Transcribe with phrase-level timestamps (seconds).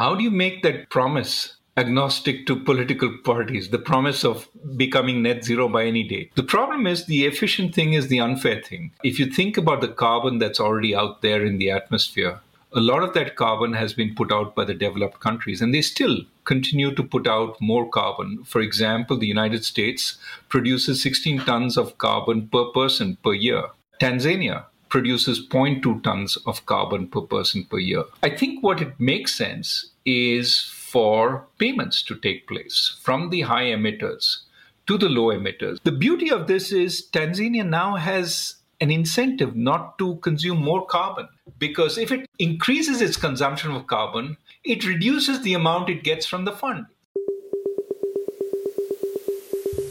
[0.00, 5.44] how do you make that promise agnostic to political parties, the promise of becoming net
[5.44, 6.34] zero by any date.
[6.36, 8.92] The problem is the efficient thing is the unfair thing.
[9.04, 12.40] If you think about the carbon that's already out there in the atmosphere,
[12.72, 15.82] a lot of that carbon has been put out by the developed countries, and they
[15.82, 18.42] still continue to put out more carbon.
[18.44, 20.16] For example, the United States
[20.48, 23.64] produces 16 tons of carbon per person per year.
[24.00, 28.04] Tanzania produces 0.2 tons of carbon per person per year.
[28.22, 33.66] I think what it makes sense is for payments to take place from the high
[33.66, 34.38] emitters
[34.86, 35.80] to the low emitters.
[35.82, 41.28] The beauty of this is Tanzania now has an incentive not to consume more carbon
[41.58, 46.44] because if it increases its consumption of carbon, it reduces the amount it gets from
[46.44, 46.86] the fund.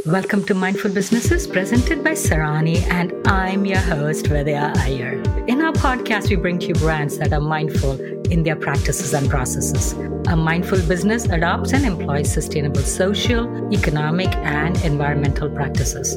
[0.09, 5.21] Welcome to Mindful Businesses presented by Sarani, and I'm your host, Vidya Iyer.
[5.45, 7.91] In our podcast, we bring to you brands that are mindful
[8.31, 9.93] in their practices and processes.
[10.27, 16.15] A mindful business adopts and employs sustainable social, economic, and environmental practices.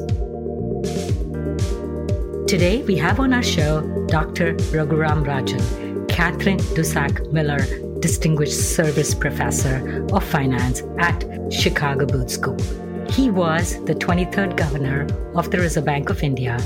[2.47, 4.55] Today, we have on our show Dr.
[4.73, 7.63] Raghuram Rajan, Katherine Dusak Miller,
[7.99, 12.57] Distinguished Service Professor of Finance at Chicago Booth School.
[13.13, 16.57] He was the 23rd governor of the Reserve Bank of India,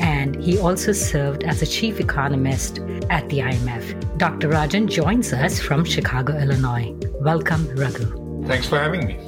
[0.00, 2.78] and he also served as a chief economist
[3.10, 4.16] at the IMF.
[4.16, 4.48] Dr.
[4.50, 6.94] Rajan joins us from Chicago, Illinois.
[7.20, 8.46] Welcome, Raghu.
[8.46, 9.18] Thanks for having me.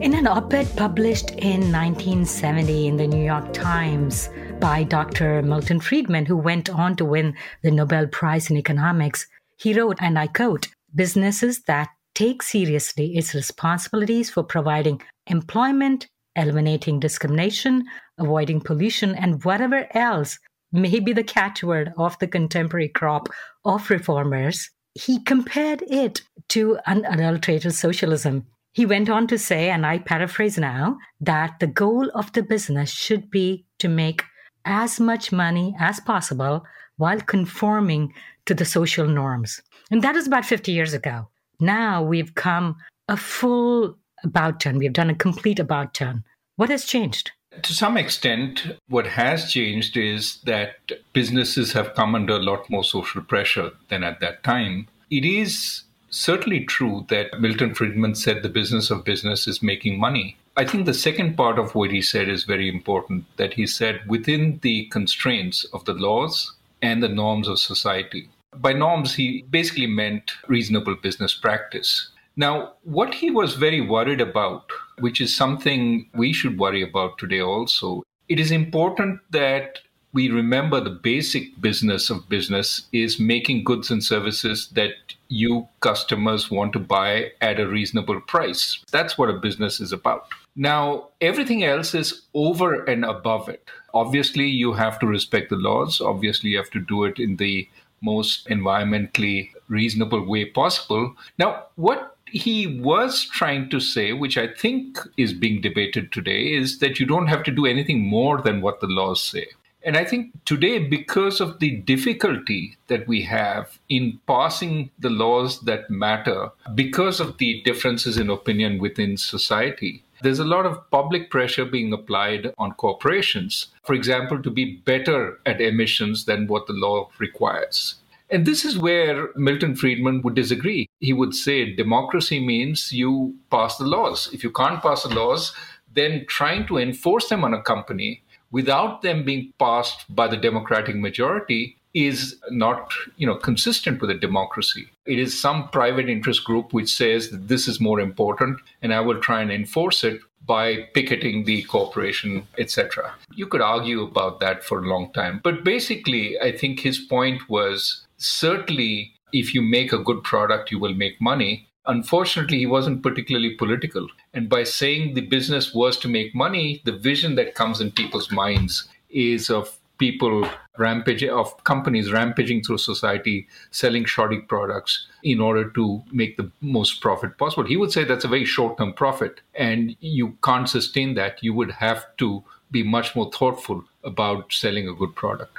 [0.00, 5.42] In an op ed published in 1970 in the New York Times by Dr.
[5.42, 9.26] Milton Friedman, who went on to win the Nobel Prize in Economics,
[9.58, 16.98] he wrote, and I quote, businesses that take seriously its responsibilities for providing employment, eliminating
[16.98, 17.84] discrimination,
[18.18, 20.38] avoiding pollution, and whatever else
[20.72, 23.28] may be the catchword of the contemporary crop
[23.66, 28.46] of reformers, he compared it to unadulterated socialism.
[28.72, 32.90] He went on to say, and I paraphrase now, that the goal of the business
[32.90, 34.22] should be to make
[34.64, 36.64] as much money as possible
[36.96, 38.14] while conforming
[38.46, 39.60] to the social norms.
[39.90, 41.28] And that is about 50 years ago.
[41.60, 42.76] Now we've come
[43.08, 44.78] a full about turn.
[44.78, 46.24] We've done a complete about turn.
[46.56, 47.32] What has changed?
[47.62, 50.76] To some extent, what has changed is that
[51.12, 54.88] businesses have come under a lot more social pressure than at that time.
[55.10, 60.36] It is certainly true that Milton Friedman said the business of business is making money.
[60.56, 64.00] I think the second part of what he said is very important that he said
[64.06, 68.28] within the constraints of the laws and the norms of society.
[68.58, 72.10] By norms, he basically meant reasonable business practice.
[72.36, 77.40] Now, what he was very worried about, which is something we should worry about today
[77.40, 79.78] also, it is important that
[80.12, 84.92] we remember the basic business of business is making goods and services that
[85.28, 88.82] you customers want to buy at a reasonable price.
[88.90, 90.28] That's what a business is about.
[90.56, 93.68] Now, everything else is over and above it.
[93.92, 96.00] Obviously, you have to respect the laws.
[96.00, 97.68] Obviously, you have to do it in the
[98.00, 101.14] most environmentally reasonable way possible.
[101.38, 106.78] Now, what he was trying to say, which I think is being debated today, is
[106.80, 109.46] that you don't have to do anything more than what the laws say.
[109.84, 115.60] And I think today, because of the difficulty that we have in passing the laws
[115.60, 121.30] that matter, because of the differences in opinion within society, there's a lot of public
[121.30, 126.72] pressure being applied on corporations, for example, to be better at emissions than what the
[126.72, 127.96] law requires.
[128.28, 130.88] And this is where Milton Friedman would disagree.
[131.00, 134.28] He would say democracy means you pass the laws.
[134.32, 135.54] If you can't pass the laws,
[135.94, 140.96] then trying to enforce them on a company without them being passed by the democratic
[140.96, 144.86] majority is not you know consistent with a democracy.
[145.06, 149.00] It is some private interest group which says that this is more important and i
[149.00, 150.64] will try and enforce it by
[150.94, 155.40] picketing the corporation etc you could argue about that for a long time.
[155.42, 160.78] But basically i think his point was certainly if you make a good product you
[160.78, 161.66] will make money.
[161.86, 164.06] Unfortunately he wasn't particularly political.
[164.34, 168.30] And by saying the business was to make money the vision that comes in people's
[168.30, 170.48] minds is of people
[170.78, 177.00] rampaging of companies rampaging through society selling shoddy products in order to make the most
[177.00, 177.64] profit possible.
[177.64, 181.42] He would say that's a very short term profit and you can't sustain that.
[181.42, 185.58] You would have to be much more thoughtful about selling a good product.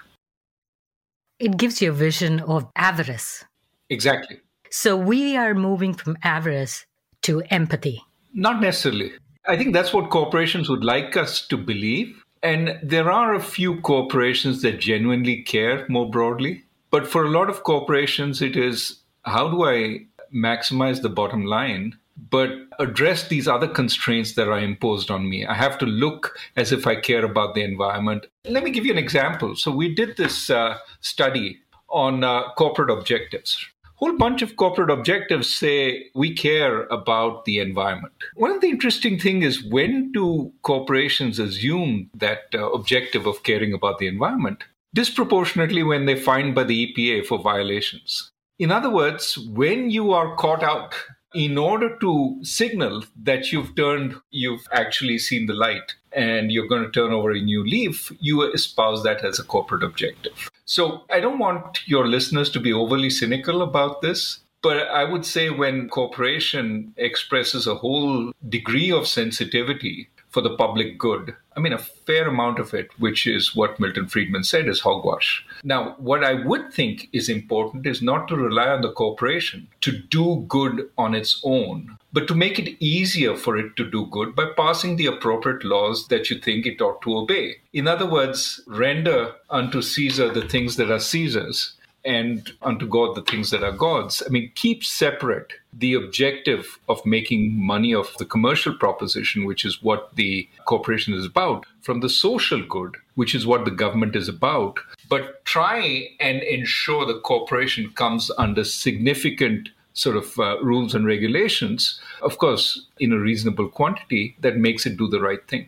[1.40, 3.46] It gives you a vision of avarice.
[3.90, 4.40] Exactly.
[4.70, 6.86] So we are moving from avarice
[7.24, 8.04] to empathy.
[8.34, 9.14] Not necessarily.
[9.48, 13.82] I think that's what corporations would like us to believe and there are a few
[13.82, 16.64] corporations that genuinely care more broadly.
[16.90, 21.98] But for a lot of corporations, it is how do I maximize the bottom line,
[22.30, 22.50] but
[22.80, 25.46] address these other constraints that are imposed on me.
[25.46, 28.28] I have to look as if I care about the environment.
[28.46, 29.56] Let me give you an example.
[29.56, 33.66] So, we did this uh, study on uh, corporate objectives.
[33.98, 38.14] Whole bunch of corporate objectives say we care about the environment.
[38.36, 43.74] One of the interesting things is when do corporations assume that uh, objective of caring
[43.74, 44.64] about the environment?
[44.94, 48.32] Disproportionately when they're fined by the EPA for violations.
[48.60, 50.94] In other words, when you are caught out
[51.34, 56.84] in order to signal that you've turned, you've actually seen the light and you're going
[56.84, 60.52] to turn over a new leaf, you espouse that as a corporate objective.
[60.68, 64.42] So I don't want your listeners to be overly cynical about this.
[64.62, 71.00] But I would say when corporation expresses a whole degree of sensitivity for the public
[71.00, 71.36] good.
[71.56, 75.44] I mean, a fair amount of it, which is what Milton Friedman said, is hogwash.
[75.64, 79.92] Now, what I would think is important is not to rely on the corporation to
[79.92, 84.36] do good on its own, but to make it easier for it to do good
[84.36, 87.56] by passing the appropriate laws that you think it ought to obey.
[87.74, 91.74] In other words, render unto Caesar the things that are Caesar's
[92.08, 94.24] and unto God the things that are God's.
[94.26, 99.84] I mean, keep separate the objective of making money of the commercial proposition, which is
[99.84, 104.30] what the corporation is about, from the social good, which is what the government is
[104.30, 104.80] about.
[105.10, 112.00] But try and ensure the corporation comes under significant sort of uh, rules and regulations,
[112.22, 115.68] of course, in a reasonable quantity that makes it do the right thing.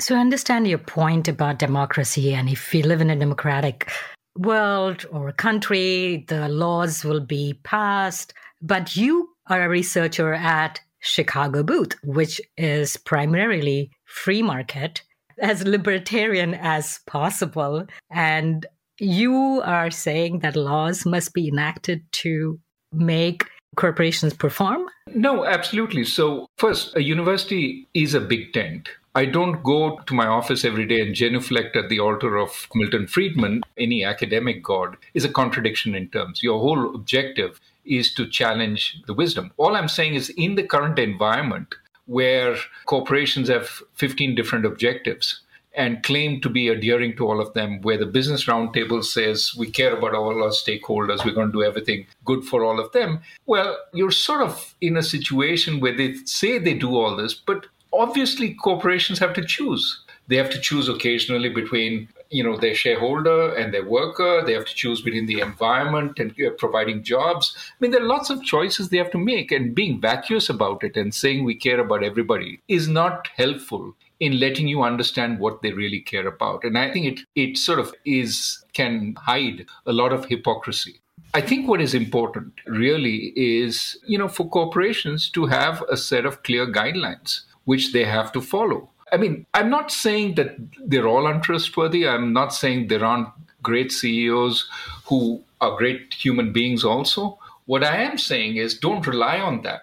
[0.00, 3.88] So I understand your point about democracy, and if we live in a democratic
[4.36, 8.34] world or a country, the laws will be passed.
[8.60, 15.02] But you are a researcher at Chicago Booth, which is primarily free market,
[15.40, 17.86] as libertarian as possible.
[18.10, 18.66] And
[18.98, 22.60] you are saying that laws must be enacted to
[22.92, 23.44] make
[23.76, 24.88] corporations perform?
[25.08, 26.04] No, absolutely.
[26.04, 28.88] So, first, a university is a big tent.
[29.14, 33.06] I don't go to my office every day and genuflect at the altar of Milton
[33.06, 36.42] Friedman, any academic god, is a contradiction in terms.
[36.42, 39.52] Your whole objective is to challenge the wisdom.
[39.58, 41.74] All I'm saying is in the current environment
[42.06, 42.56] where
[42.86, 45.42] corporations have 15 different objectives
[45.74, 49.70] and claim to be adhering to all of them, where the Business Roundtable says we
[49.70, 53.20] care about all our stakeholders, we're going to do everything good for all of them.
[53.46, 57.66] Well, you're sort of in a situation where they say they do all this, but
[57.92, 60.04] obviously corporations have to choose.
[60.28, 64.42] They have to choose occasionally between you know their shareholder and their worker.
[64.44, 67.54] They have to choose between the environment and uh, providing jobs.
[67.56, 70.82] I mean there are lots of choices they have to make and being vacuous about
[70.84, 75.62] it and saying we care about everybody is not helpful in letting you understand what
[75.62, 76.64] they really care about.
[76.64, 81.00] And i think it it sort of is can hide a lot of hypocrisy.
[81.34, 86.26] I think what is important really is, you know, for corporations to have a set
[86.26, 88.90] of clear guidelines which they have to follow.
[89.12, 90.56] I mean, I'm not saying that
[90.86, 92.08] they're all untrustworthy.
[92.08, 93.28] I'm not saying there aren't
[93.62, 94.68] great CEOs
[95.06, 97.38] who are great human beings also.
[97.66, 99.82] What I am saying is don't rely on that.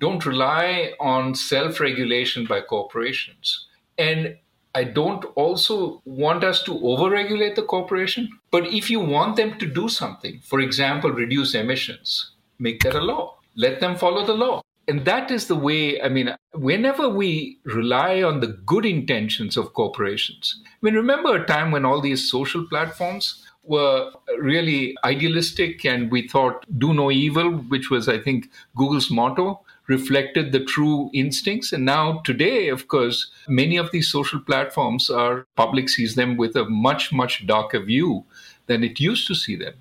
[0.00, 3.66] Don't rely on self regulation by corporations.
[3.96, 4.36] And
[4.74, 8.28] I don't also want us to overregulate the corporation.
[8.50, 13.00] But if you want them to do something, for example, reduce emissions, make that a
[13.00, 13.36] law.
[13.54, 18.22] Let them follow the law and that is the way i mean whenever we rely
[18.22, 22.66] on the good intentions of corporations i mean remember a time when all these social
[22.68, 29.10] platforms were really idealistic and we thought do no evil which was i think google's
[29.10, 31.72] motto reflected the true instincts.
[31.72, 36.56] And now today of course many of these social platforms are public sees them with
[36.56, 38.24] a much much darker view
[38.66, 39.74] than it used to see them.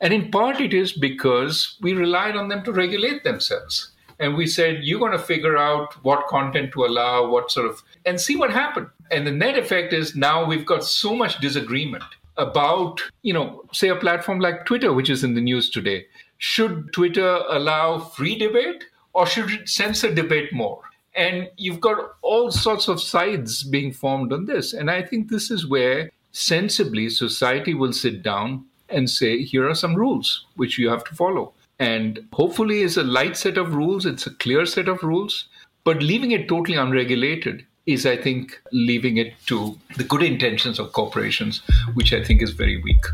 [0.00, 4.46] And in part it is because we relied on them to regulate themselves and we
[4.46, 8.36] said you're going to figure out what content to allow what sort of and see
[8.36, 8.88] what happened.
[9.10, 12.04] And the net effect is now we've got so much disagreement
[12.36, 16.06] about you know say a platform like twitter which is in the news today.
[16.38, 20.82] Should twitter allow free debate or should it censor debate more?
[21.16, 24.72] And you've got all sorts of sides being formed on this.
[24.72, 29.74] And i think this is where sensibly society will sit down and say here are
[29.74, 31.52] some rules which you have to follow
[31.84, 35.48] and hopefully it's a light set of rules it's a clear set of rules.
[35.84, 37.64] But leaving it totally unregulated
[37.94, 39.56] is i think leaving it to
[39.98, 41.58] the good intentions of corporations
[41.98, 43.10] which i think is very weak.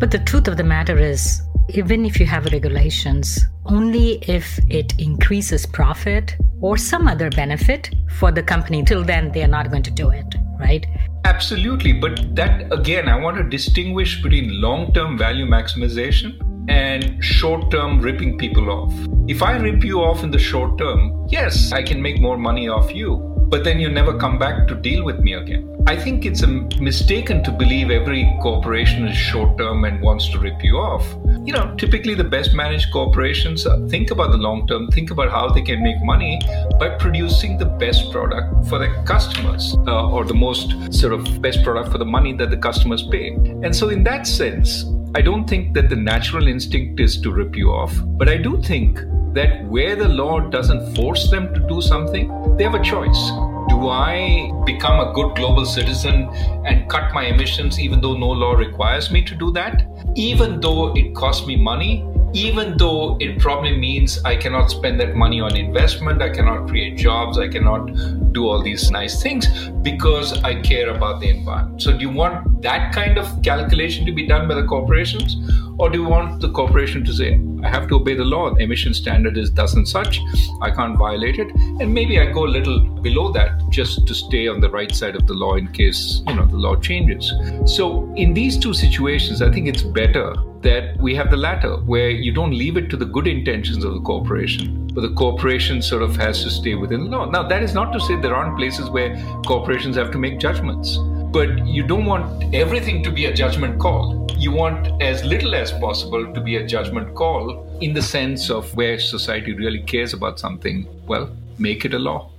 [0.00, 1.40] But the truth of the matter is
[1.82, 8.32] even if you have regulations only if it increases profit or some other benefit for
[8.32, 10.84] the company till then they are not going to do it right?
[11.24, 16.36] Absolutely but that again i want to distinguish between long term value maximization
[16.68, 18.92] and short term ripping people off.
[19.28, 22.68] If I rip you off in the short term, yes, I can make more money
[22.68, 23.16] off you,
[23.48, 25.76] but then you never come back to deal with me again.
[25.88, 30.38] I think it's a mistaken to believe every corporation is short term and wants to
[30.40, 31.06] rip you off.
[31.44, 35.30] You know, typically the best managed corporations uh, think about the long term, think about
[35.30, 36.40] how they can make money
[36.80, 41.62] by producing the best product for their customers uh, or the most sort of best
[41.62, 43.28] product for the money that the customers pay.
[43.62, 47.56] And so, in that sense, I don't think that the natural instinct is to rip
[47.56, 48.98] you off, but I do think
[49.32, 53.30] that where the law doesn't force them to do something, they have a choice.
[53.70, 56.28] Do I become a good global citizen
[56.66, 59.88] and cut my emissions even though no law requires me to do that?
[60.16, 62.04] Even though it costs me money,
[62.36, 66.98] even though it probably means I cannot spend that money on investment, I cannot create
[66.98, 67.86] jobs, I cannot
[68.32, 69.46] do all these nice things
[69.80, 71.80] because I care about the environment.
[71.80, 75.36] So, do you want that kind of calculation to be done by the corporations?
[75.78, 78.62] Or do you want the corporation to say, I have to obey the law, the
[78.62, 80.20] emission standard is thus and such,
[80.62, 84.48] I can't violate it, and maybe I go a little below that just to stay
[84.48, 87.30] on the right side of the law in case, you know, the law changes.
[87.66, 92.08] So in these two situations, I think it's better that we have the latter, where
[92.08, 96.02] you don't leave it to the good intentions of the corporation, but the corporation sort
[96.02, 97.26] of has to stay within the law.
[97.26, 99.14] Now, that is not to say there aren't places where
[99.46, 100.98] corporations have to make judgments,
[101.32, 104.26] but you don't want everything to be a judgment call.
[104.36, 108.74] You want as little as possible to be a judgment call in the sense of
[108.76, 110.86] where society really cares about something.
[111.06, 112.30] Well, make it a law.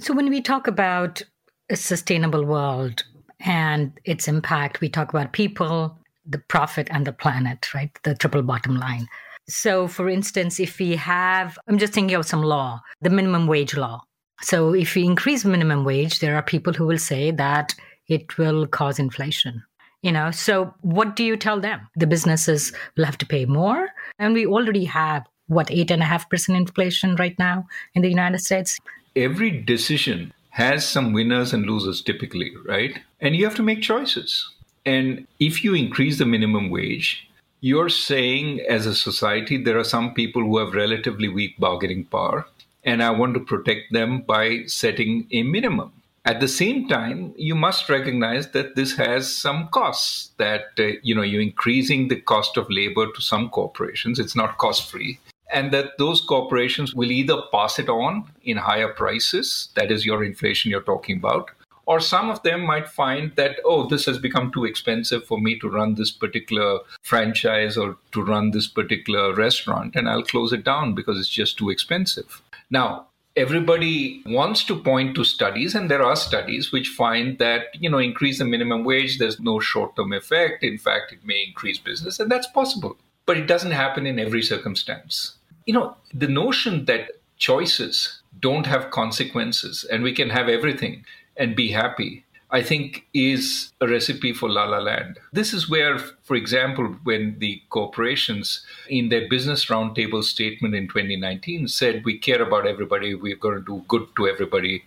[0.00, 1.22] So, when we talk about
[1.68, 3.04] a sustainable world
[3.40, 7.90] and its impact, we talk about people, the profit and the planet, right?
[8.02, 9.08] The triple bottom line.
[9.48, 13.76] So, for instance, if we have, I'm just thinking of some law, the minimum wage
[13.76, 14.02] law.
[14.42, 17.74] So, if we increase minimum wage, there are people who will say that
[18.08, 19.62] it will cause inflation.
[20.02, 21.86] You know, so what do you tell them?
[21.94, 23.88] The businesses will have to pay more.
[24.18, 28.08] And we already have, what, eight and a half percent inflation right now in the
[28.08, 28.78] United States?
[29.14, 32.98] Every decision has some winners and losers typically, right?
[33.20, 34.48] And you have to make choices.
[34.86, 37.28] And if you increase the minimum wage,
[37.60, 42.46] you're saying as a society, there are some people who have relatively weak bargaining power,
[42.84, 45.92] and I want to protect them by setting a minimum.
[46.24, 50.30] At the same time, you must recognize that this has some costs.
[50.36, 54.18] That uh, you know, you're increasing the cost of labor to some corporations.
[54.18, 55.18] It's not cost free,
[55.50, 59.70] and that those corporations will either pass it on in higher prices.
[59.76, 61.50] That is your inflation you're talking about,
[61.86, 65.58] or some of them might find that, oh, this has become too expensive for me
[65.58, 70.64] to run this particular franchise or to run this particular restaurant, and I'll close it
[70.64, 72.42] down because it's just too expensive.
[72.70, 77.88] Now, everybody wants to point to studies and there are studies which find that you
[77.88, 80.64] know increase the minimum wage there's no short term effect.
[80.64, 82.96] In fact it may increase business and that's possible.
[83.26, 85.36] But it doesn't happen in every circumstance.
[85.66, 91.04] You know the notion that choices don't have consequences and we can have everything
[91.36, 95.20] and be happy, I think is a recipe for La La Land.
[95.32, 101.68] This is where, for example, when the corporations in their business roundtable statement in 2019
[101.68, 104.82] said, We care about everybody, we're going to do good to everybody.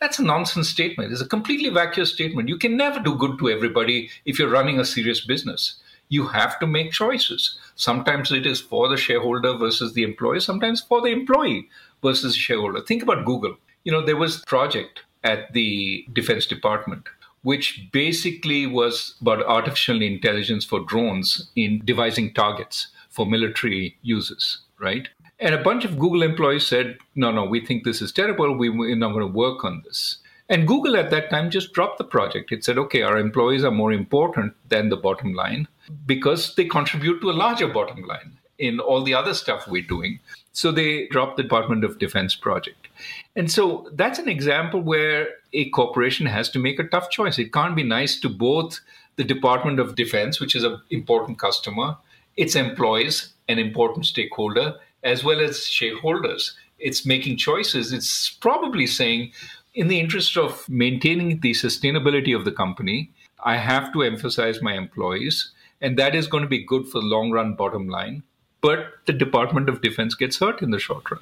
[0.00, 1.12] That's a nonsense statement.
[1.12, 2.48] It's a completely vacuous statement.
[2.48, 5.76] You can never do good to everybody if you're running a serious business.
[6.08, 7.56] You have to make choices.
[7.76, 11.68] Sometimes it is for the shareholder versus the employee, sometimes for the employee
[12.02, 12.80] versus the shareholder.
[12.80, 13.56] Think about Google.
[13.84, 17.04] You know, there was project at the Defense Department,
[17.42, 25.08] which basically was about artificial intelligence for drones in devising targets for military uses, right?
[25.40, 28.56] And a bunch of Google employees said, no, no, we think this is terrible.
[28.56, 30.18] We, we're not going to work on this.
[30.48, 32.52] And Google at that time just dropped the project.
[32.52, 35.66] It said, okay, our employees are more important than the bottom line
[36.06, 40.20] because they contribute to a larger bottom line in all the other stuff we're doing.
[40.52, 42.83] So they dropped the Department of Defense project.
[43.36, 47.38] And so that's an example where a corporation has to make a tough choice.
[47.38, 48.80] It can't be nice to both
[49.16, 51.96] the Department of Defense, which is an important customer,
[52.36, 56.56] its employees, an important stakeholder, as well as shareholders.
[56.78, 57.92] It's making choices.
[57.92, 59.32] It's probably saying,
[59.74, 63.10] in the interest of maintaining the sustainability of the company,
[63.44, 67.06] I have to emphasize my employees, and that is going to be good for the
[67.06, 68.22] long run bottom line
[68.64, 71.20] but the Department of Defense gets hurt in the short run.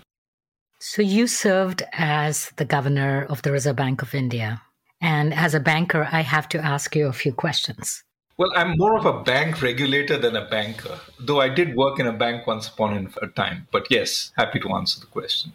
[0.85, 4.63] So you served as the governor of the Reserve Bank of India.
[5.01, 8.03] And as a banker, I have to ask you a few questions.
[8.37, 12.09] Well, I'm more of a bank regulator than a banker, though I did work in
[12.09, 13.69] a bank once upon a time.
[13.71, 15.53] But yes, happy to answer the question.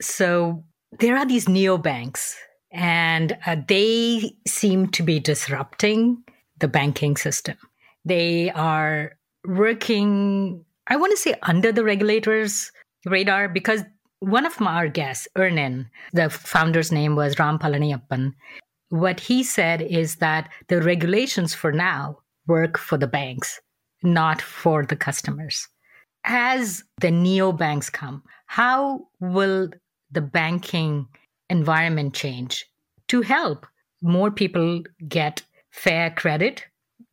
[0.00, 0.64] So
[0.98, 2.34] there are these neobanks,
[2.70, 6.24] and uh, they seem to be disrupting
[6.58, 7.58] the banking system.
[8.06, 9.12] They are
[9.46, 12.72] working, I want to say, under the regulators'
[13.04, 13.82] radar because
[14.22, 18.32] one of our guests, Earnin, the founder's name was Ram Palaniappan.
[18.90, 23.60] What he said is that the regulations for now work for the banks,
[24.04, 25.66] not for the customers.
[26.22, 29.70] As the neobanks come, how will
[30.12, 31.08] the banking
[31.50, 32.64] environment change
[33.08, 33.66] to help
[34.02, 36.64] more people get fair credit,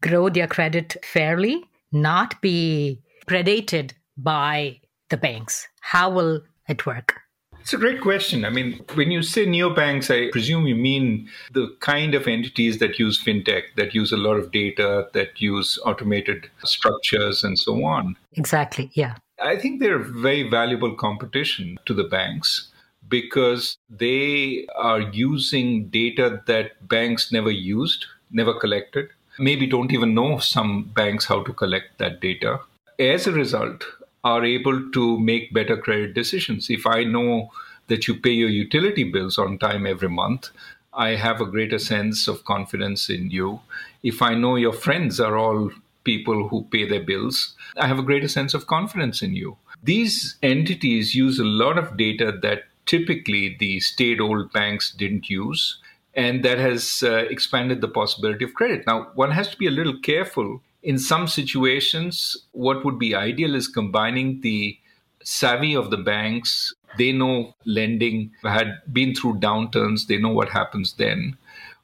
[0.03, 5.67] grow their credit fairly, not be predated by the banks?
[5.81, 7.21] How will it work?
[7.59, 8.45] It's a great question.
[8.45, 12.97] I mean, when you say neobanks, I presume you mean the kind of entities that
[12.97, 18.15] use fintech, that use a lot of data, that use automated structures, and so on.
[18.33, 19.15] Exactly, yeah.
[19.41, 22.71] I think they're very valuable competition to the banks
[23.07, 30.39] because they are using data that banks never used, never collected, maybe don't even know
[30.39, 32.59] some banks how to collect that data.
[32.99, 33.85] As a result,
[34.23, 36.69] are able to make better credit decisions.
[36.69, 37.51] If I know
[37.87, 40.49] that you pay your utility bills on time every month,
[40.93, 43.61] I have a greater sense of confidence in you.
[44.03, 45.71] If I know your friends are all
[46.03, 49.57] people who pay their bills, I have a greater sense of confidence in you.
[49.83, 55.79] These entities use a lot of data that typically the state old banks didn't use.
[56.15, 58.85] And that has uh, expanded the possibility of credit.
[58.87, 63.55] Now, one has to be a little careful in some situations, what would be ideal
[63.55, 64.77] is combining the
[65.23, 66.73] savvy of the banks.
[66.97, 71.37] They know lending, had been through downturns, they know what happens then,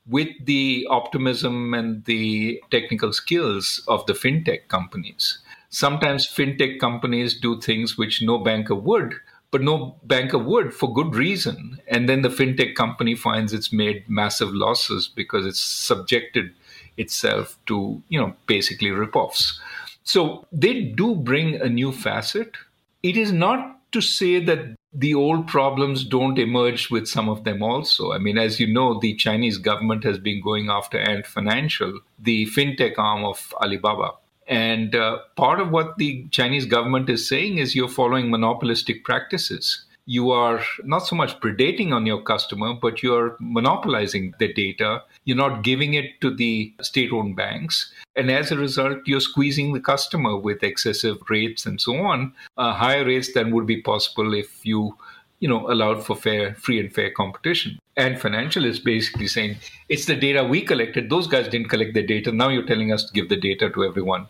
[0.07, 5.39] with the optimism and the technical skills of the fintech companies.
[5.69, 9.15] Sometimes fintech companies do things which no banker would,
[9.51, 11.79] but no banker would for good reason.
[11.87, 16.53] And then the fintech company finds it's made massive losses because it's subjected
[16.97, 19.59] itself to, you know, basically ripoffs.
[20.03, 22.55] So they do bring a new facet.
[23.03, 27.61] It is not to say that the old problems don't emerge with some of them
[27.61, 28.13] also.
[28.13, 32.45] I mean, as you know, the Chinese government has been going after Ant Financial, the
[32.47, 34.11] fintech arm of Alibaba.
[34.47, 39.85] And uh, part of what the Chinese government is saying is you're following monopolistic practices
[40.05, 45.01] you are not so much predating on your customer, but you're monopolizing the data.
[45.23, 47.91] You're not giving it to the state owned banks.
[48.15, 52.73] And as a result, you're squeezing the customer with excessive rates and so on, uh,
[52.73, 54.95] higher rates than would be possible if you
[55.39, 57.79] you know, allowed for fair, free and fair competition.
[57.97, 61.09] Ant Financial is basically saying it's the data we collected.
[61.09, 62.31] Those guys didn't collect the data.
[62.31, 64.27] Now you're telling us to give the data to everyone.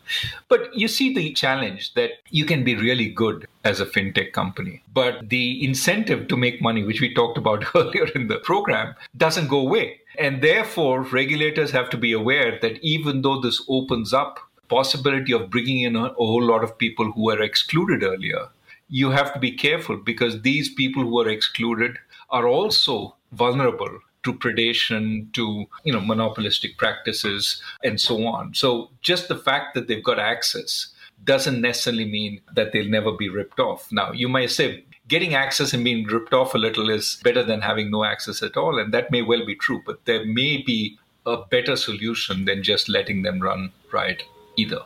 [0.50, 4.84] But you see the challenge that you can be really good as a fintech company,
[4.94, 9.48] but the incentive to make money, which we talked about earlier in the program, doesn't
[9.48, 10.02] go away.
[10.20, 15.50] And therefore, regulators have to be aware that even though this opens up possibility of
[15.50, 18.50] bringing in a, a whole lot of people who were excluded earlier,
[18.89, 21.98] you have to be careful because these people who are excluded
[22.30, 28.54] are also vulnerable to predation, to you know monopolistic practices, and so on.
[28.54, 30.89] So just the fact that they've got access
[31.24, 33.88] doesn't necessarily mean that they'll never be ripped off.
[33.91, 37.62] Now you might say getting access and being ripped off a little is better than
[37.62, 39.82] having no access at all, and that may well be true.
[39.86, 44.21] But there may be a better solution than just letting them run right
[44.58, 44.82] either.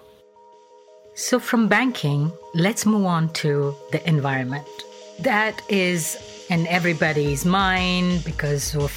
[1.19, 4.65] So, from banking, let's move on to the environment.
[5.19, 6.17] That is
[6.49, 8.89] in everybody's mind because of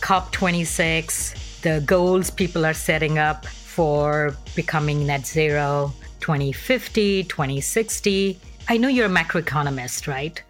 [0.00, 8.40] COP26, the goals people are setting up for becoming net zero 2050, 2060.
[8.70, 10.42] I know you're a macroeconomist, right?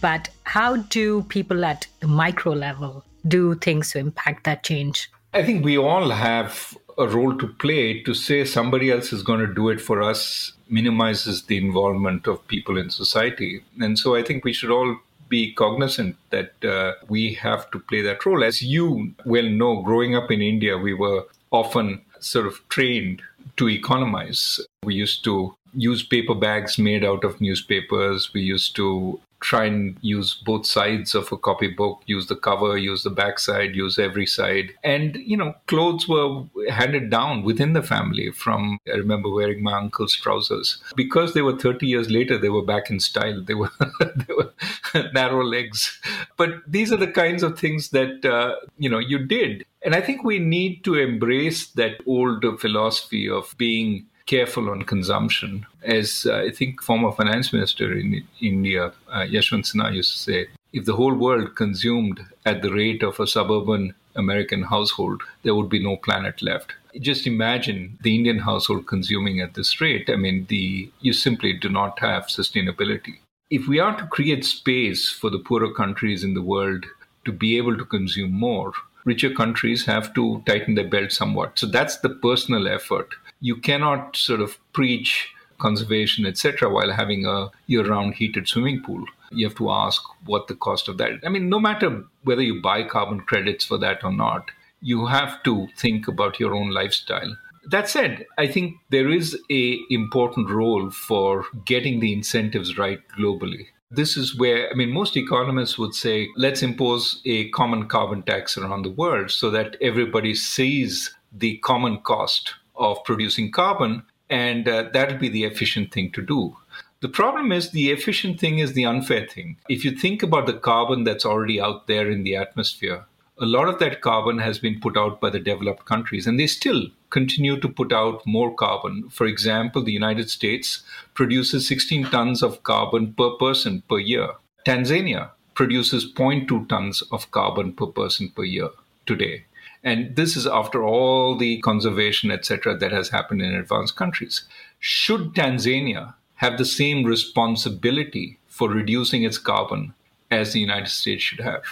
[0.00, 5.10] But how do people at the micro level do things to impact that change?
[5.34, 9.40] I think we all have a role to play to say somebody else is going
[9.40, 13.62] to do it for us minimizes the involvement of people in society.
[13.80, 18.02] And so I think we should all be cognizant that uh, we have to play
[18.02, 18.44] that role.
[18.44, 23.22] As you well know, growing up in India, we were often sort of trained
[23.56, 24.60] to economize.
[24.84, 28.32] We used to use paper bags made out of newspapers.
[28.34, 33.02] We used to try and use both sides of a copybook, use the cover, use
[33.02, 34.72] the backside, use every side.
[34.84, 39.76] And, you know, clothes were handed down within the family from, I remember wearing my
[39.76, 40.82] uncle's trousers.
[40.96, 43.42] Because they were 30 years later, they were back in style.
[43.42, 44.52] They were, they were
[45.12, 46.00] narrow legs.
[46.36, 49.66] But these are the kinds of things that, uh, you know, you did.
[49.84, 55.66] And I think we need to embrace that old philosophy of being careful on consumption.
[55.82, 60.48] As uh, I think former finance minister in India, uh, Yashwant Sinha used to say,
[60.72, 65.68] if the whole world consumed at the rate of a suburban American household, there would
[65.68, 66.72] be no planet left.
[67.00, 70.10] Just imagine the Indian household consuming at this rate.
[70.10, 73.14] I mean, the you simply do not have sustainability.
[73.50, 76.86] If we are to create space for the poorer countries in the world
[77.24, 78.72] to be able to consume more,
[79.04, 81.58] richer countries have to tighten their belt somewhat.
[81.58, 83.14] So that's the personal effort.
[83.42, 85.28] You cannot sort of preach
[85.58, 89.04] conservation, etc., while having a year round heated swimming pool.
[89.30, 91.12] You have to ask what the cost of that.
[91.24, 94.50] I mean, no matter whether you buy carbon credits for that or not,
[94.80, 97.36] you have to think about your own lifestyle.
[97.64, 103.66] That said, I think there is a important role for getting the incentives right globally.
[103.90, 108.56] This is where, I mean, most economists would say, let's impose a common carbon tax
[108.56, 114.88] around the world so that everybody sees the common cost of producing carbon, and uh,
[114.92, 116.56] that'll be the efficient thing to do.
[117.00, 119.56] The problem is the efficient thing is the unfair thing.
[119.68, 123.06] If you think about the carbon that's already out there in the atmosphere,
[123.38, 126.46] a lot of that carbon has been put out by the developed countries, and they
[126.46, 129.08] still continue to put out more carbon.
[129.10, 130.82] For example, the United States
[131.14, 134.28] produces 16 tons of carbon per person per year.
[134.64, 138.68] Tanzania produces 0.2 tons of carbon per person per year
[139.06, 139.44] today.
[139.84, 144.44] And this is after all the conservation, etc., that has happened in advanced countries.
[144.78, 149.94] Should Tanzania have the same responsibility for reducing its carbon
[150.30, 151.62] as the United States should have?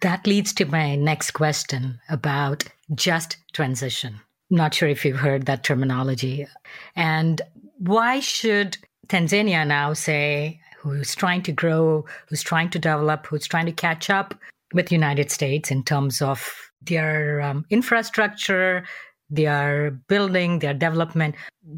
[0.00, 2.64] That leads to my next question about
[2.94, 4.20] just transition.
[4.50, 6.46] Not sure if you've heard that terminology.
[6.94, 7.40] And
[7.78, 13.66] why should Tanzania now say, who's trying to grow, who's trying to develop, who's trying
[13.66, 14.34] to catch up
[14.72, 16.52] with United States in terms of
[16.82, 18.84] their um, infrastructure,
[19.30, 21.34] their building, their development,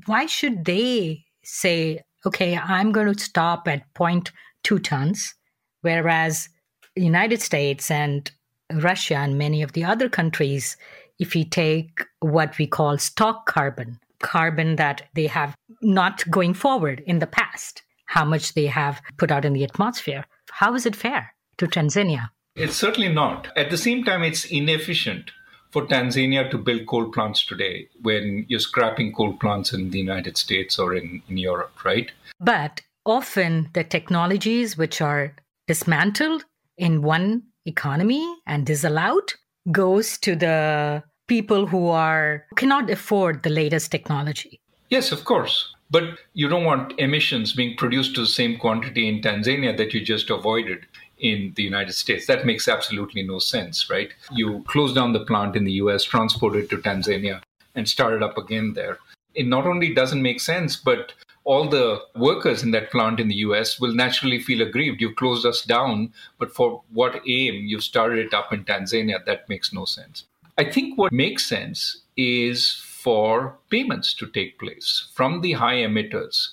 [0.06, 5.34] why should they say, okay, I'm going to stop at 0.2 tons,
[5.82, 6.48] whereas
[6.96, 8.30] United States and
[8.72, 10.76] Russia and many of the other countries,
[11.18, 17.02] if we take what we call stock carbon, carbon that they have not going forward
[17.06, 20.96] in the past, how much they have put out in the atmosphere, how is it
[20.96, 22.28] fair to Tanzania?
[22.58, 23.46] It's certainly not.
[23.56, 25.30] At the same time, it's inefficient
[25.70, 30.36] for Tanzania to build coal plants today when you're scrapping coal plants in the United
[30.36, 32.10] States or in, in Europe, right?
[32.40, 35.36] But often the technologies which are
[35.68, 36.44] dismantled
[36.76, 39.34] in one economy and disallowed
[39.70, 44.60] goes to the people who are cannot afford the latest technology.
[44.90, 45.74] Yes, of course.
[45.90, 50.00] But you don't want emissions being produced to the same quantity in Tanzania that you
[50.04, 50.86] just avoided
[51.20, 52.26] in the United States.
[52.26, 54.12] That makes absolutely no sense, right?
[54.32, 57.42] You close down the plant in the US, transport it to Tanzania,
[57.74, 58.98] and start it up again there.
[59.34, 61.12] It not only doesn't make sense, but
[61.44, 65.00] all the workers in that plant in the US will naturally feel aggrieved.
[65.00, 67.64] You've closed us down, but for what aim?
[67.66, 69.24] You've started it up in Tanzania.
[69.24, 70.24] That makes no sense.
[70.58, 76.48] I think what makes sense is for payments to take place from the high emitters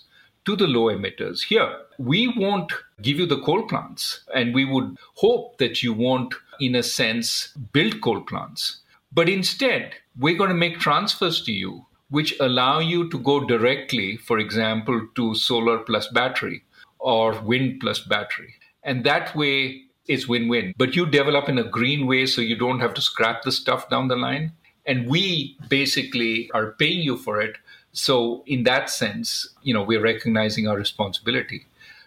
[0.46, 1.44] to the low emitters.
[1.44, 6.34] Here, we won't give you the coal plants, and we would hope that you won't,
[6.60, 8.82] in a sense, build coal plants.
[9.12, 14.18] But instead, we're going to make transfers to you which allow you to go directly,
[14.18, 16.64] for example, to solar plus battery
[17.00, 18.56] or wind plus battery.
[18.84, 20.74] And that way it's win win.
[20.78, 23.90] But you develop in a green way so you don't have to scrap the stuff
[23.90, 24.52] down the line.
[24.86, 27.58] And we basically are paying you for it.
[27.92, 31.66] So, in that sense, you know, we're recognizing our responsibility.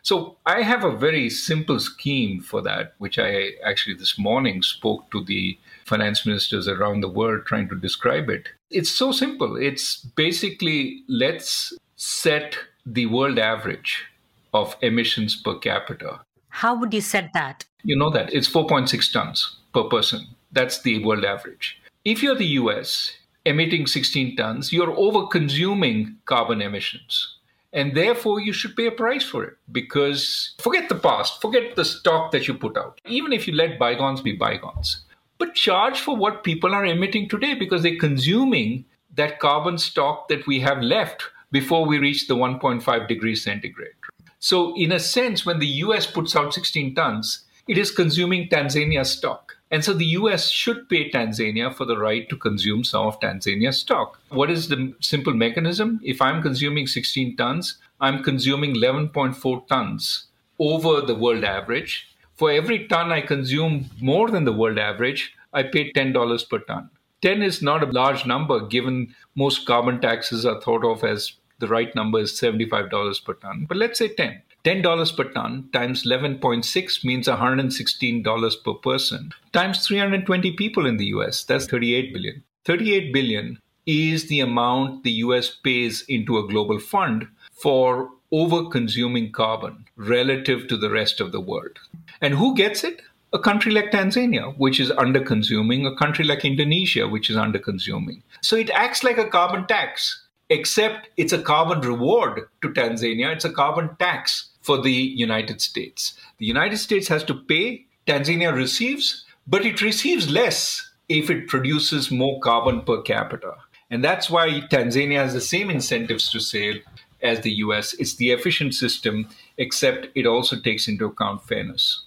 [0.09, 5.11] So, I have a very simple scheme for that, which I actually this morning spoke
[5.11, 8.49] to the finance ministers around the world trying to describe it.
[8.71, 9.57] It's so simple.
[9.57, 14.07] It's basically let's set the world average
[14.55, 16.21] of emissions per capita.
[16.49, 17.67] How would you set that?
[17.85, 20.27] You know that it's 4.6 tons per person.
[20.53, 21.83] That's the world average.
[22.07, 23.13] If you're the US
[23.45, 27.38] emitting 16 tons, you're over consuming carbon emissions.
[27.73, 31.85] And therefore, you should pay a price for it because forget the past, forget the
[31.85, 33.01] stock that you put out.
[33.07, 35.05] Even if you let bygones be bygones,
[35.37, 40.47] but charge for what people are emitting today because they're consuming that carbon stock that
[40.47, 43.93] we have left before we reach the 1.5 degrees centigrade.
[44.41, 49.11] So, in a sense, when the US puts out 16 tons, it is consuming Tanzania's
[49.11, 49.58] stock.
[49.71, 53.79] And so the US should pay Tanzania for the right to consume some of Tanzania's
[53.79, 54.21] stock.
[54.31, 56.01] What is the simple mechanism?
[56.03, 60.27] If I'm consuming 16 tons, I'm consuming 11.4 tons
[60.59, 65.65] over the world average for every ton I consume more than the world average, I
[65.65, 66.89] pay $10 per ton.
[67.21, 71.67] 10 is not a large number given most carbon taxes are thought of as the
[71.67, 74.41] right number is $75 per ton, but let's say 10.
[74.65, 81.45] $10 per ton times 11.6 means $116 per person times 320 people in the US.
[81.45, 82.43] That's 38 billion.
[82.65, 89.33] 38 billion is the amount the US pays into a global fund for over consuming
[89.33, 91.79] carbon relative to the rest of the world.
[92.21, 93.01] And who gets it?
[93.33, 97.59] A country like Tanzania, which is under consuming, a country like Indonesia, which is under
[97.59, 98.23] consuming.
[98.43, 103.45] So it acts like a carbon tax, except it's a carbon reward to Tanzania, it's
[103.45, 106.15] a carbon tax for the United States.
[106.39, 112.11] The United States has to pay, Tanzania receives, but it receives less if it produces
[112.11, 113.55] more carbon per capita.
[113.91, 116.77] And that's why Tanzania has the same incentives to sale
[117.23, 117.95] as the US.
[117.95, 122.07] It's the efficient system, except it also takes into account fairness.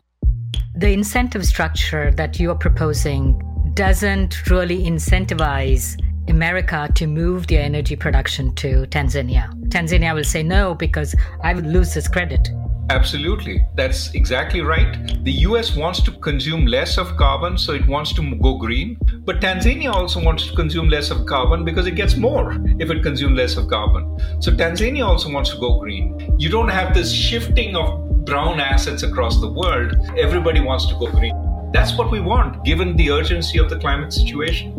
[0.75, 3.41] The incentive structure that you are proposing
[3.73, 9.51] doesn't really incentivize America to move their energy production to Tanzania.
[9.69, 12.49] Tanzania will say no because I would lose this credit.
[12.89, 13.65] Absolutely.
[13.75, 15.23] That's exactly right.
[15.23, 18.97] The US wants to consume less of carbon, so it wants to go green.
[19.23, 23.01] But Tanzania also wants to consume less of carbon because it gets more if it
[23.01, 24.19] consumes less of carbon.
[24.41, 26.36] So Tanzania also wants to go green.
[26.38, 29.95] You don't have this shifting of brown assets across the world.
[30.17, 31.36] Everybody wants to go green.
[31.71, 34.75] That's what we want, given the urgency of the climate situation.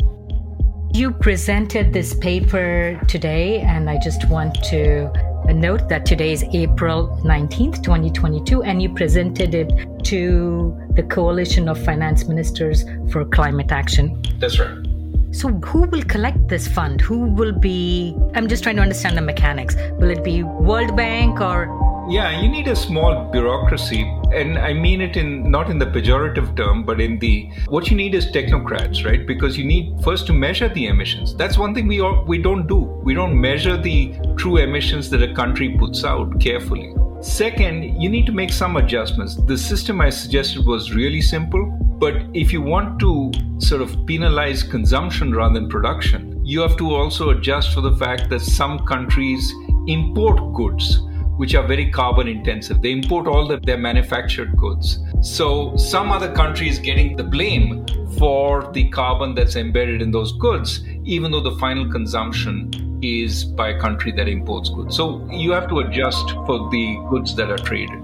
[0.93, 5.11] You presented this paper today, and I just want to
[5.51, 11.83] note that today is April 19th, 2022, and you presented it to the Coalition of
[11.83, 14.21] Finance Ministers for Climate Action.
[14.37, 14.85] That's right.
[15.31, 17.01] So, who will collect this fund?
[17.01, 18.15] Who will be?
[18.35, 19.75] I'm just trying to understand the mechanics.
[19.93, 21.65] Will it be World Bank or
[22.09, 24.01] yeah, you need a small bureaucracy.
[24.33, 27.95] And I mean it in not in the pejorative term, but in the what you
[27.95, 29.25] need is technocrats, right?
[29.25, 31.35] Because you need first to measure the emissions.
[31.35, 32.79] That's one thing we all, we don't do.
[32.79, 36.93] We don't measure the true emissions that a country puts out carefully.
[37.21, 39.35] Second, you need to make some adjustments.
[39.35, 41.65] The system I suggested was really simple,
[41.99, 46.93] but if you want to sort of penalize consumption rather than production, you have to
[46.93, 49.53] also adjust for the fact that some countries
[49.87, 50.99] import goods
[51.37, 52.81] which are very carbon intensive.
[52.81, 54.99] They import all the, their manufactured goods.
[55.21, 57.85] So some other country is getting the blame
[58.17, 63.69] for the carbon that's embedded in those goods, even though the final consumption is by
[63.69, 64.95] a country that imports goods.
[64.95, 68.01] So you have to adjust for the goods that are traded.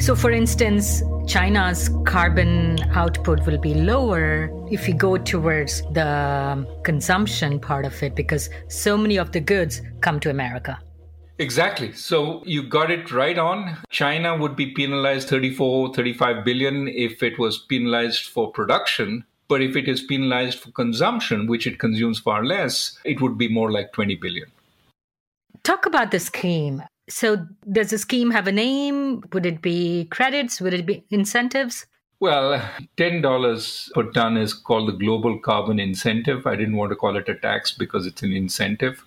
[0.00, 7.58] So, for instance, China's carbon output will be lower if we go towards the consumption
[7.58, 10.78] part of it because so many of the goods come to America.
[11.38, 11.92] Exactly.
[11.92, 13.76] So you got it right on.
[13.90, 19.24] China would be penalized 34, 35 billion if it was penalized for production.
[19.46, 23.48] But if it is penalized for consumption, which it consumes far less, it would be
[23.48, 24.50] more like 20 billion.
[25.62, 26.82] Talk about the scheme.
[27.08, 29.22] So, does the scheme have a name?
[29.32, 30.60] Would it be credits?
[30.60, 31.86] Would it be incentives?
[32.20, 32.60] Well,
[32.98, 36.46] $10 per ton is called the Global Carbon Incentive.
[36.46, 39.02] I didn't want to call it a tax because it's an incentive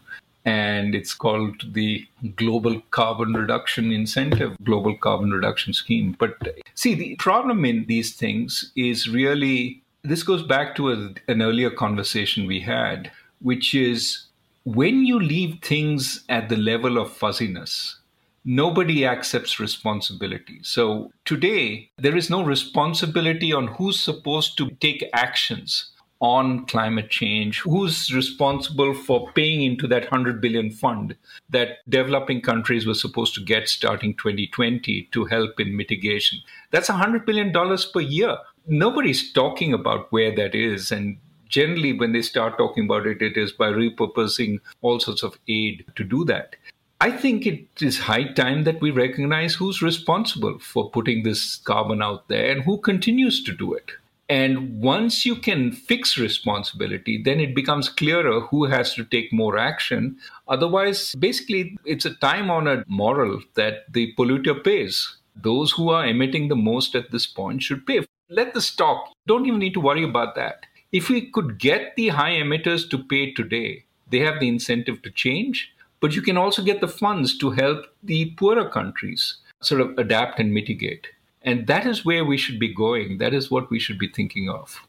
[0.45, 6.15] and it's called the Global Carbon Reduction Incentive, Global Carbon Reduction Scheme.
[6.17, 6.35] But
[6.73, 11.69] see, the problem in these things is really this goes back to a, an earlier
[11.69, 14.23] conversation we had, which is
[14.63, 17.97] when you leave things at the level of fuzziness,
[18.43, 20.59] nobody accepts responsibility.
[20.63, 25.90] So today, there is no responsibility on who's supposed to take actions
[26.21, 31.15] on climate change, who's responsible for paying into that 100 billion fund
[31.49, 36.39] that developing countries were supposed to get starting 2020 to help in mitigation.
[36.69, 38.37] That's 100 billion dollars per year.
[38.67, 41.17] Nobody's talking about where that is and
[41.49, 45.83] generally when they start talking about it it is by repurposing all sorts of aid
[45.95, 46.55] to do that.
[47.01, 51.99] I think it is high time that we recognize who's responsible for putting this carbon
[52.03, 53.89] out there and who continues to do it.
[54.31, 59.57] And once you can fix responsibility, then it becomes clearer who has to take more
[59.57, 60.15] action.
[60.47, 65.17] Otherwise, basically, it's a time honored moral that the polluter pays.
[65.35, 68.05] Those who are emitting the most at this point should pay.
[68.29, 70.65] Let the stock, don't even need to worry about that.
[70.93, 75.11] If we could get the high emitters to pay today, they have the incentive to
[75.11, 79.97] change, but you can also get the funds to help the poorer countries sort of
[79.97, 81.07] adapt and mitigate.
[81.43, 83.17] And that is where we should be going.
[83.17, 84.79] That is what we should be thinking of.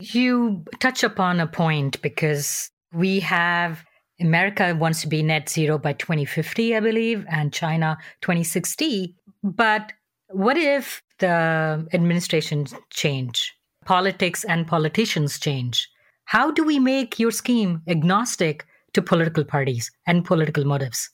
[0.00, 3.84] You touch upon a point because we have
[4.20, 9.14] America wants to be net zero by 2050, I believe, and China 2060.
[9.42, 9.92] But
[10.28, 15.88] what if the administration change, politics and politicians change?
[16.24, 18.64] How do we make your scheme agnostic
[18.94, 21.10] to political parties and political motives.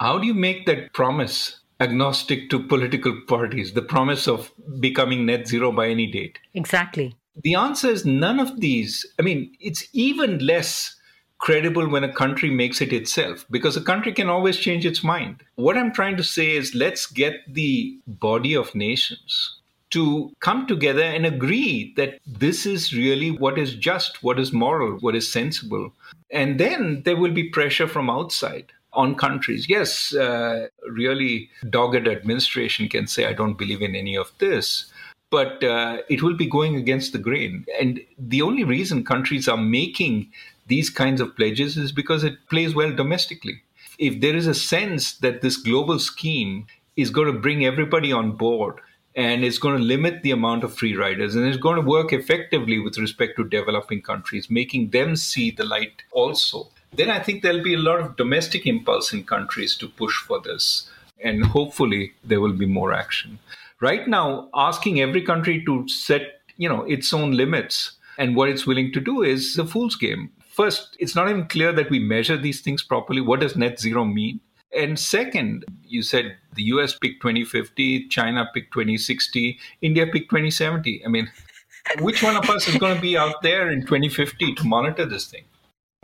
[0.00, 5.48] How do you make that promise agnostic to political parties, the promise of becoming net
[5.48, 6.38] zero by any date?
[6.54, 7.16] Exactly.
[7.42, 9.06] The answer is none of these.
[9.18, 10.96] I mean, it's even less
[11.38, 15.42] credible when a country makes it itself because a country can always change its mind.
[15.54, 19.56] What I'm trying to say is let's get the body of nations
[19.90, 24.98] to come together and agree that this is really what is just, what is moral,
[25.00, 25.92] what is sensible.
[26.30, 29.68] And then there will be pressure from outside on countries.
[29.68, 34.90] Yes, uh, really dogged administration can say, I don't believe in any of this.
[35.30, 37.64] But uh, it will be going against the grain.
[37.80, 40.32] And the only reason countries are making
[40.66, 43.62] these kinds of pledges is because it plays well domestically.
[43.98, 48.32] If there is a sense that this global scheme is going to bring everybody on
[48.32, 48.76] board
[49.14, 52.12] and it's going to limit the amount of free riders and it's going to work
[52.12, 57.42] effectively with respect to developing countries, making them see the light also then I think
[57.42, 60.90] there'll be a lot of domestic impulse in countries to push for this.
[61.22, 63.38] And hopefully there will be more action.
[63.80, 68.66] Right now, asking every country to set, you know, its own limits and what it's
[68.66, 70.30] willing to do is a fool's game.
[70.48, 73.20] First, it's not even clear that we measure these things properly.
[73.20, 74.40] What does net zero mean?
[74.76, 81.02] And second, you said the US picked 2050, China picked 2060, India picked 2070.
[81.04, 81.30] I mean,
[82.00, 85.26] which one of us is going to be out there in 2050 to monitor this
[85.26, 85.44] thing?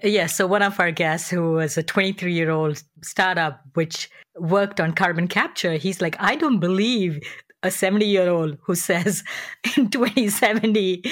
[0.02, 0.36] Yes.
[0.36, 4.92] So one of our guests, who was a 23 year old startup which worked on
[4.92, 7.20] carbon capture, he's like, I don't believe
[7.62, 9.24] a 70 year old who says
[9.76, 11.02] in 2070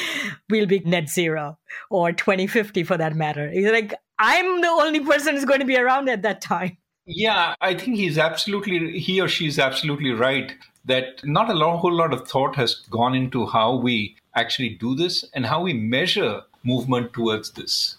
[0.51, 1.59] we'll be net zero
[1.91, 3.51] or 2050 for that matter.
[3.51, 6.77] He's like, I'm the only person who's going to be around at that time.
[7.07, 10.55] Yeah, I think he's absolutely, he or she is absolutely right
[10.87, 15.25] that not a whole lot of thought has gone into how we actually do this
[15.35, 17.97] and how we measure movement towards this.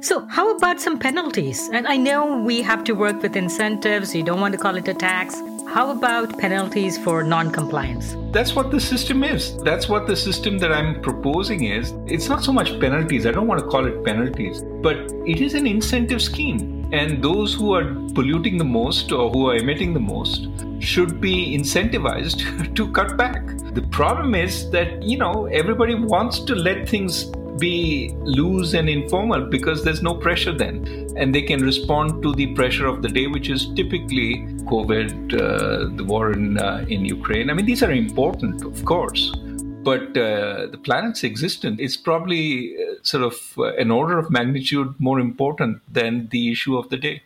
[0.00, 1.68] So, how about some penalties?
[1.72, 4.86] And I know we have to work with incentives, you don't want to call it
[4.86, 5.34] a tax.
[5.66, 8.16] How about penalties for non compliance?
[8.30, 9.60] That's what the system is.
[9.64, 11.94] That's what the system that I'm proposing is.
[12.06, 14.96] It's not so much penalties, I don't want to call it penalties, but
[15.26, 16.88] it is an incentive scheme.
[16.92, 20.48] And those who are polluting the most or who are emitting the most
[20.78, 23.44] should be incentivized to cut back.
[23.74, 27.24] The problem is that, you know, everybody wants to let things
[27.58, 30.86] be loose and informal because there's no pressure then.
[31.16, 35.96] And they can respond to the pressure of the day, which is typically COVID, uh,
[35.96, 37.50] the war in, uh, in Ukraine.
[37.50, 39.32] I mean, these are important, of course.
[39.82, 44.94] But uh, the planet's existence is probably uh, sort of uh, an order of magnitude
[44.98, 47.22] more important than the issue of the day.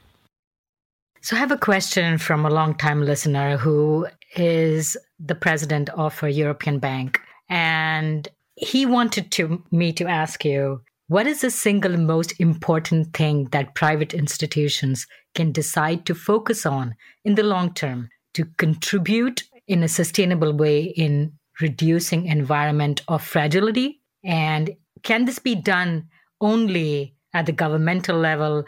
[1.23, 6.31] So, I have a question from a long-time listener who is the president of a
[6.31, 7.21] European bank.
[7.49, 8.29] And
[8.63, 13.75] he wanted to me to ask you what is the single most important thing that
[13.75, 16.95] private institutions can decide to focus on
[17.25, 24.01] in the long term to contribute in a sustainable way in reducing environment of fragility
[24.25, 24.71] and
[25.03, 26.09] can this be done
[26.41, 28.65] only at the governmental level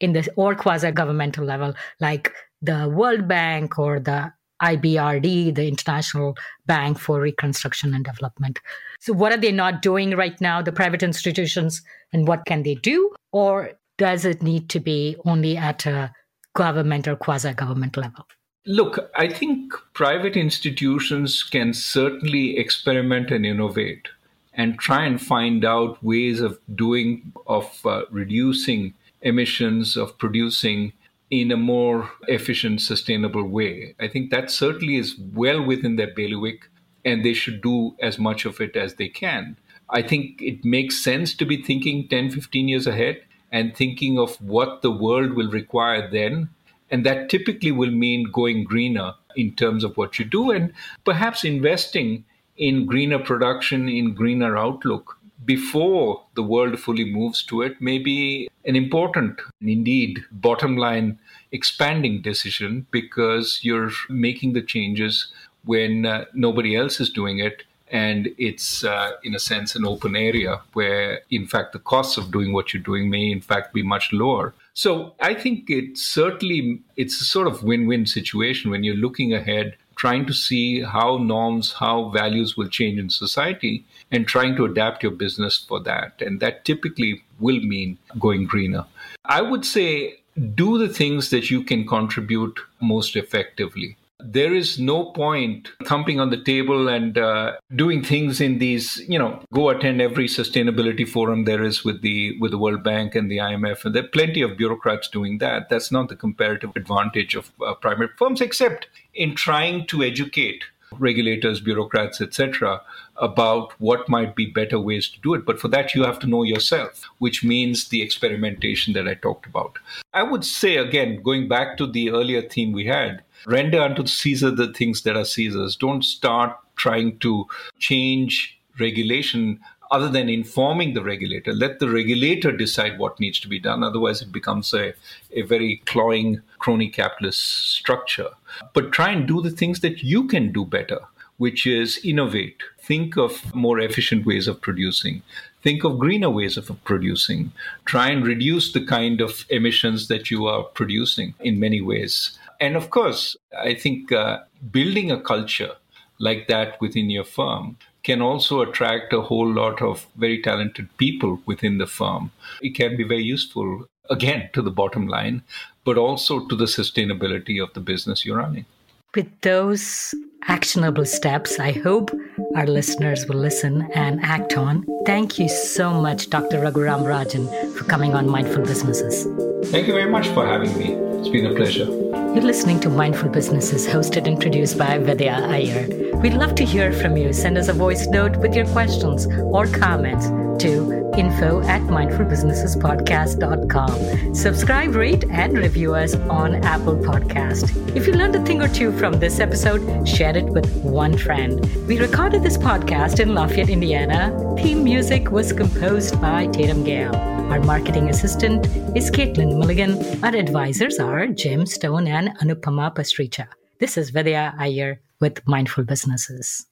[0.00, 6.34] in the or quasi governmental level like the world bank or the IBRD, the International
[6.66, 8.58] Bank for Reconstruction and Development.
[9.04, 11.82] So, what are they not doing right now, the private institutions,
[12.14, 13.14] and what can they do?
[13.32, 16.10] Or does it need to be only at a
[16.54, 18.26] government or quasi government level?
[18.64, 24.08] Look, I think private institutions can certainly experiment and innovate
[24.54, 30.94] and try and find out ways of doing, of uh, reducing emissions, of producing
[31.28, 33.94] in a more efficient, sustainable way.
[34.00, 36.70] I think that certainly is well within their bailiwick,
[37.04, 39.56] and they should do as much of it as they can.
[39.90, 44.40] I think it makes sense to be thinking 10, 15 years ahead and thinking of
[44.40, 46.48] what the world will require then.
[46.90, 50.72] And that typically will mean going greener in terms of what you do and
[51.04, 52.24] perhaps investing
[52.56, 58.48] in greener production, in greener outlook before the world fully moves to it may be
[58.64, 61.18] an important, indeed, bottom line
[61.52, 65.32] expanding decision because you're making the changes
[65.64, 70.16] when uh, nobody else is doing it and it's uh, in a sense an open
[70.16, 73.82] area where in fact the costs of doing what you're doing may in fact be
[73.82, 78.96] much lower so i think it certainly it's a sort of win-win situation when you're
[78.96, 84.56] looking ahead trying to see how norms, how values will change in society, and trying
[84.56, 86.20] to adapt your business for that.
[86.20, 88.84] And that typically will mean going greener.
[89.24, 90.16] I would say
[90.54, 93.96] do the things that you can contribute most effectively.
[94.24, 99.18] There is no point thumping on the table and uh, doing things in these you
[99.18, 103.30] know go attend every sustainability forum there is with the with the world bank and
[103.30, 107.34] the imf and there are plenty of bureaucrats doing that that's not the comparative advantage
[107.34, 110.64] of uh, private firms except in trying to educate
[110.98, 112.80] regulators, bureaucrats, etc.,
[113.16, 115.44] about what might be better ways to do it.
[115.44, 119.46] But for that, you have to know yourself, which means the experimentation that I talked
[119.46, 119.78] about.
[120.12, 124.50] I would say, again, going back to the earlier theme we had, render unto Caesar
[124.50, 125.76] the things that are Caesar's.
[125.76, 127.46] Don't start trying to
[127.78, 131.52] change regulation other than informing the regulator.
[131.52, 133.84] Let the regulator decide what needs to be done.
[133.84, 134.94] Otherwise, it becomes a,
[135.32, 138.30] a very clawing crony capitalist structure.
[138.72, 141.00] But try and do the things that you can do better,
[141.36, 145.22] which is innovate, think of more efficient ways of producing,
[145.64, 147.50] think of greener ways of producing,
[147.86, 152.38] try and reduce the kind of emissions that you are producing in many ways.
[152.60, 154.40] And of course, I think uh,
[154.70, 155.72] building a culture
[156.18, 161.40] like that within your firm can also attract a whole lot of very talented people
[161.46, 162.30] within the firm.
[162.60, 165.42] It can be very useful, again, to the bottom line,
[165.84, 168.66] but also to the sustainability of the business you're running.
[169.14, 170.12] With those
[170.48, 172.10] actionable steps, I hope
[172.56, 174.84] our listeners will listen and act on.
[175.06, 176.58] Thank you so much, Dr.
[176.58, 177.46] Raghuram Rajan,
[177.76, 179.24] for coming on Mindful Businesses.
[179.70, 180.94] Thank you very much for having me.
[181.20, 181.84] It's been a pleasure.
[181.84, 186.16] You're listening to Mindful Businesses, hosted and produced by Vidya Iyer.
[186.16, 187.32] We'd love to hear from you.
[187.32, 190.26] Send us a voice note with your questions or comments
[190.58, 194.34] to info at mindfulbusinessespodcast.com.
[194.34, 197.96] Subscribe, rate, and review us on Apple Podcast.
[197.96, 201.64] If you learned a thing or two from this episode, share it with one friend.
[201.86, 204.32] We recorded this podcast in Lafayette, Indiana.
[204.56, 207.14] Theme music was composed by Tatum Gale.
[207.14, 210.24] Our marketing assistant is Caitlin Mulligan.
[210.24, 213.46] Our advisors are Jim Stone and Anupama Pasricha.
[213.80, 216.66] This is Vidya Iyer with Mindful Businesses.